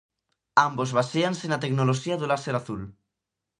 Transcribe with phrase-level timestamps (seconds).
[0.67, 2.81] Ambos baséanse na tecnoloxía do Láser Azul.